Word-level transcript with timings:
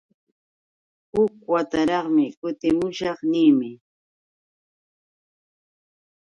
Huk 1.13 1.33
watarqmi 1.51 2.25
kutimushaq 2.39 3.19
ninmi. 3.31 3.69